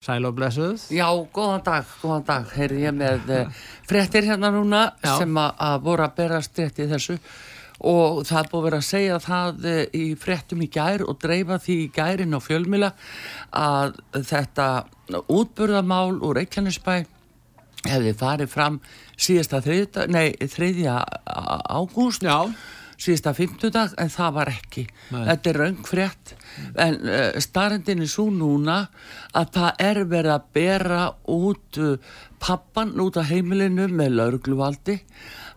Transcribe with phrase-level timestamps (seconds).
[0.00, 0.86] Sæl og blessuð.
[0.96, 2.46] Já, góðan dag, góðan dag.
[2.56, 5.18] Heyri ég með uh, fréttir hérna núna Já.
[5.20, 7.18] sem að, voru að bera strétt í þessu
[7.90, 11.76] og það búið vera að segja það uh, í fréttum í gær og dreifa því
[11.82, 12.90] í gærin á fjölmila
[13.52, 14.00] að
[14.30, 14.70] þetta
[15.20, 16.94] útburðamál úr Reykjanesbæ
[17.84, 18.80] hefði farið fram
[19.20, 20.96] síðasta þriðja, nei, þriðja
[21.76, 22.48] ágúst Já.
[23.00, 25.22] Síðasta fymtudag en það var ekki Nei.
[25.30, 26.34] þetta er raung frétt
[26.84, 28.82] en uh, starrendin er svo núna
[29.38, 31.94] að það er verið að bera út uh,
[32.40, 34.98] pappan út af heimilinu með laurugluvaldi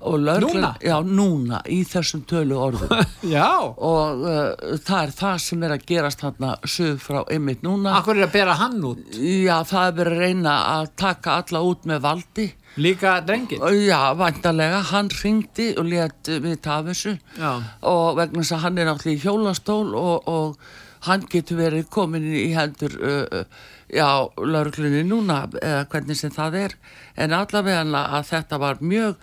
[0.03, 0.73] Núna?
[0.83, 2.89] já núna í þessum tölu orðum
[3.35, 3.45] Já.
[3.63, 8.19] og uh, það er það sem er að gerast þarna sög frá ymmit núna Akkur
[8.19, 8.99] er að bera hann út?
[9.16, 13.59] já það er verið að reyna að taka alla út með valdi Líka drengir?
[13.87, 17.61] já vantarlega hann ringdi og let við taf þessu Já.
[17.81, 20.57] og vegna þess að hann er náttúrulega í hjólastól og, og
[21.05, 23.43] hann getur verið komin í hendur uh,
[23.93, 24.07] já,
[24.39, 26.75] lauruglunni núna eða hvernig sem það er
[27.25, 29.15] en allavega að þetta var mjög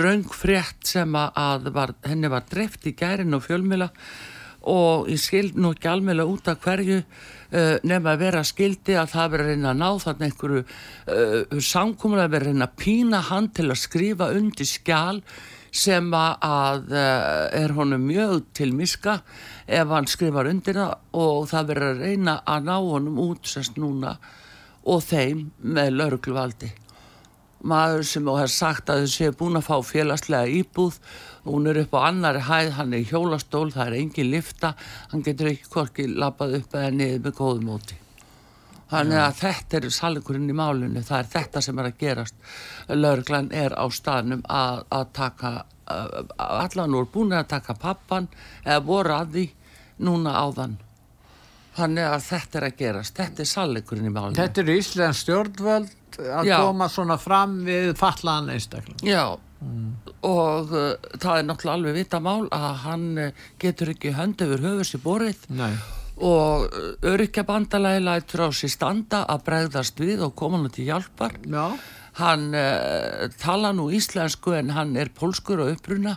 [0.00, 3.90] raung frétt sem að var, henni var dreft í gærin og fjölmila
[4.66, 9.12] og ég skild nú ekki almeinlega út af hverju uh, nema að vera skildi að
[9.14, 13.20] það verið að reyna að ná þarna einhverju uh, samkomulega verið að reyna að pína
[13.30, 15.20] hann til að skrifa undir skjál
[15.76, 19.20] sem að uh, er honum mjög til miska
[19.66, 20.96] ef hann skrifar undir það.
[21.20, 24.16] Og það verður að reyna að ná honum út sérst núna
[24.86, 26.72] og þeim með laurugluvaldi
[27.64, 30.98] maður sem hefur sagt að þau séu búin að fá félagslega íbúð.
[31.46, 34.74] Hún er upp á annari hæð, hann er hjólastól það er engin lifta,
[35.12, 38.00] hann getur ekki korki lappað upp eða niður með góðum móti.
[38.86, 42.36] Þannig að þetta er salingurinn í málunni, það er þetta sem er að gerast.
[42.94, 45.52] Lauruglan er á staðnum að, að taka
[45.90, 48.28] uh, allan voru búin að taka pappan
[48.62, 49.46] eða voru að því
[50.06, 50.76] núna áðan.
[51.76, 53.18] Þannig að þetta er að gerast.
[53.18, 56.56] Þetta er salingurinn í málunni Þetta eru Íslands stjórnvöld að Já.
[56.62, 59.02] koma svona fram við fallaðan einstakling.
[59.06, 59.36] Já,
[60.26, 64.64] og uh, það er náttúrulega alveg vita mál að hann uh, getur ekki hönd yfir
[64.64, 65.72] höfus í borið Nei.
[66.24, 66.76] og
[67.06, 71.38] örykjabandalagi lætur á sér standa að bregðast við og koma hann til hjálpar.
[71.44, 71.72] Já.
[72.20, 76.16] Hann uh, tala nú íslensku en hann er pólskur og uppruna.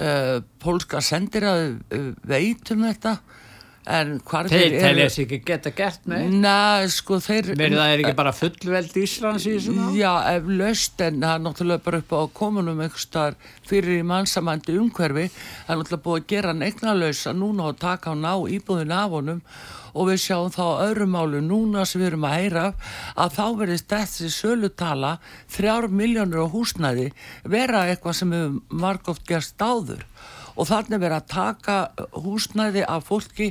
[0.00, 3.18] Uh, pólska sendir að uh, veit um þetta
[3.90, 6.36] Þeir telja sig ekki geta gert með.
[6.42, 7.50] Næ, sko þeir...
[7.58, 9.90] Verið það er ekki bara fullveld Íslands í þessu mál?
[9.98, 13.36] Já, ef löst en það er náttúrulega bara upp á komunum einhvers staðar
[13.68, 18.14] fyrir í mannsamandi umhverfi það er náttúrulega búið að gera hann eignalösa núna og taka
[18.14, 19.44] hann á íbúðin af honum
[19.90, 22.66] og við sjáum þá á öðrum málu núna sem við erum að heyra
[23.18, 25.16] að þá verðist þessi sölutala
[25.50, 27.08] þrjár miljónur á húsnæði
[27.44, 30.04] vera eitthvað sem hefur margóft gerst áður
[30.56, 31.76] og þannig verið að taka
[32.24, 33.50] húsnæði af fólki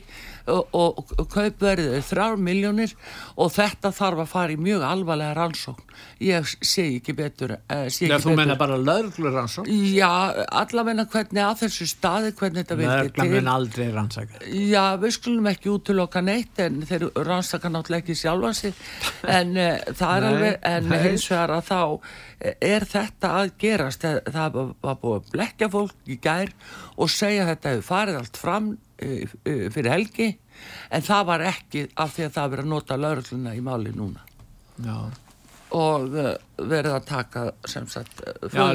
[0.50, 2.96] og, kaupverðið þrjár miljónir
[3.38, 5.90] og þetta þarf að fara í mjög alvarlega rannsókn
[6.20, 9.68] ég sé ekki betur, eh, ekki þú menna bara lögreglur rannsók.
[9.68, 10.10] Já,
[10.52, 13.54] allavegna hvernig að þessu staði, hvernig þetta vildi Lögreglan mun til.
[13.54, 14.42] aldrei rannsaka.
[14.50, 18.74] Já, við skulum ekki útiloka neitt en þeir rannsaka náttúrulega ekki sjálfa sig
[19.38, 21.00] en uh, það er Nei, alveg, en nei.
[21.08, 21.82] hins vegar að þá
[22.40, 26.54] eh, er þetta að gerast, það, var búið að blekja fólk í gær
[27.00, 30.30] og segja að þetta hefur farið allt fram uh, uh, fyrir helgi
[30.92, 34.26] en það var ekki af því að það verið að nota laurugluna í máli núna
[34.84, 34.98] Já.
[35.80, 38.66] og uh, verið að taka sem sagt Já,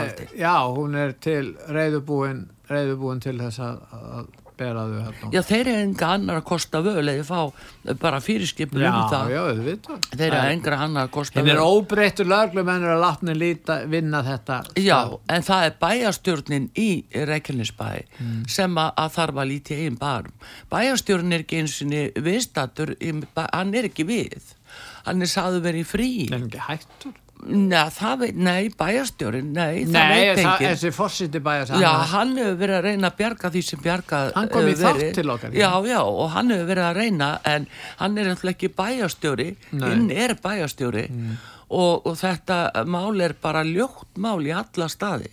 [0.00, 0.28] valdi.
[0.40, 3.84] já, hún er til reyðubúin, reyðubúin til þess að,
[4.54, 5.30] að bera þau hérna.
[5.34, 9.32] Já, þeir eru enga annar að kosta völ eða fá bara fyrirskipur já, um það
[9.34, 10.00] já, við veitum.
[10.14, 14.22] þeir eru engra annar að kosta Hinn er völ óbreyttur lögreglumennur að látni líta, vinna
[14.26, 14.60] þetta.
[14.78, 15.20] Já, starf.
[15.34, 18.44] en það er bæjastjórnin í Reykjanesbæ Mm.
[18.48, 20.32] sem að, þarf að líti einn barum.
[20.70, 22.94] Bæjastjórnin er ekki eins og viðstatur,
[23.52, 24.54] hann er ekki við.
[25.04, 26.08] Hann er sagður verið frí.
[26.30, 27.12] Er hann ekki hættur?
[27.44, 30.70] Nei, það veit, nei, bæjastjórnin, nei, það Nei, veit það, enginn.
[30.70, 34.48] þessi fórsiti bæjas Já, hann hefur verið að reyna að bjarga því sem bjargað Hann
[34.54, 35.14] kom í hefur þátt verið.
[35.18, 35.68] til okkar, já.
[35.90, 37.66] Já, og hann hefur verið að reyna en
[38.00, 39.88] hann er náttúrulega ekki bæjastjóri Nei.
[39.90, 41.04] hinn er bæjastjóri
[41.68, 45.28] og, og þetta mál er bara ljótt mál í alla staði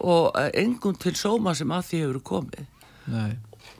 [0.00, 2.66] og eh, engum til sóma sem að því hefur komið
[3.12, 3.32] Nei.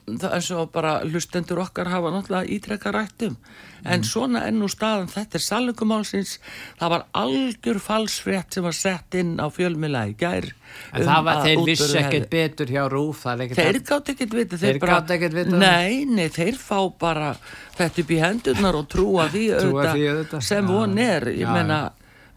[0.07, 3.37] Það er svo bara hlustendur okkar hafa náttúrulega ítrekka rættum
[3.81, 3.93] Mm.
[3.93, 6.35] en svona ennú staðan þetta er sannleikumálsins
[6.77, 10.51] það var algjör falsfrétt sem var sett inn á fjölmila í gær
[10.93, 14.79] En um það var, þeir vissi ekkert betur hjá Rúf, Þeir gátt ekkert vita Þeir
[14.83, 15.57] gátu ekkert vita?
[15.57, 17.31] Nei, nei, þeir fá bara
[17.79, 20.41] þetta upp í hendurnar og trúa því Trúa því auðvitað.
[20.51, 20.71] sem Já.
[20.71, 21.81] von er ég Já, menna,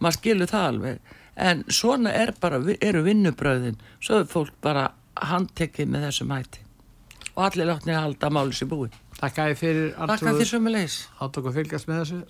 [0.01, 0.99] maður skilur það alveg
[1.37, 4.89] en svona er bara, eru vinnubröðin svo er fólk bara
[5.21, 6.64] handtekið með þessum hætti
[7.35, 9.93] og allir látni að halda máli sér búi Takk að ég fyrir
[11.23, 12.21] átök og fylgjast með þessu